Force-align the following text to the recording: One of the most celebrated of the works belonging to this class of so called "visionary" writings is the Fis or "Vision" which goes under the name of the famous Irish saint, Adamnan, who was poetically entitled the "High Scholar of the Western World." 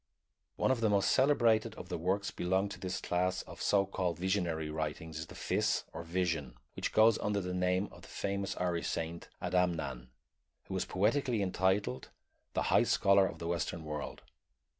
One 0.55 0.71
of 0.71 0.81
the 0.81 0.89
most 0.89 1.11
celebrated 1.11 1.75
of 1.75 1.89
the 1.89 1.97
works 1.99 2.31
belonging 2.31 2.69
to 2.69 2.79
this 2.79 2.99
class 3.01 3.43
of 3.43 3.61
so 3.61 3.85
called 3.85 4.17
"visionary" 4.17 4.71
writings 4.71 5.19
is 5.19 5.27
the 5.27 5.35
Fis 5.35 5.83
or 5.93 6.01
"Vision" 6.01 6.55
which 6.75 6.91
goes 6.91 7.19
under 7.19 7.39
the 7.39 7.53
name 7.53 7.87
of 7.91 8.01
the 8.01 8.07
famous 8.07 8.57
Irish 8.57 8.87
saint, 8.87 9.29
Adamnan, 9.43 10.07
who 10.63 10.73
was 10.73 10.85
poetically 10.85 11.43
entitled 11.43 12.09
the 12.53 12.63
"High 12.73 12.81
Scholar 12.81 13.27
of 13.27 13.37
the 13.37 13.47
Western 13.47 13.83
World." 13.83 14.23